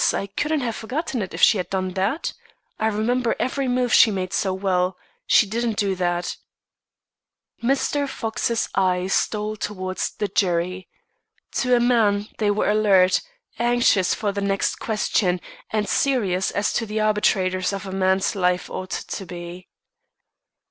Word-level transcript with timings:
I 0.15 0.25
couldn't 0.25 0.61
have 0.61 0.75
forgotten 0.75 1.21
it, 1.21 1.31
if 1.35 1.43
she 1.43 1.59
had 1.59 1.69
done 1.69 1.91
that. 1.93 2.33
I 2.79 2.87
remember 2.87 3.35
every 3.37 3.67
move 3.67 3.93
she 3.93 4.09
made 4.09 4.33
so 4.33 4.51
well. 4.51 4.97
She 5.27 5.45
didn't 5.45 5.77
do 5.77 5.93
that." 5.93 6.37
Mr. 7.61 8.09
Fox's 8.09 8.67
eye 8.73 9.05
stole 9.05 9.55
towards 9.57 10.09
the 10.15 10.27
jury. 10.27 10.89
To 11.51 11.75
a 11.75 11.79
man, 11.79 12.29
they 12.39 12.49
were 12.49 12.71
alert, 12.71 13.21
anxious 13.59 14.15
for 14.15 14.31
the 14.31 14.41
next 14.41 14.77
question, 14.79 15.39
and 15.69 15.87
serious, 15.87 16.49
as 16.49 16.73
the 16.73 16.99
arbitrators 16.99 17.71
of 17.71 17.85
a 17.85 17.91
man's 17.91 18.33
life 18.35 18.71
ought 18.71 18.89
to 18.89 19.25
be. 19.27 19.67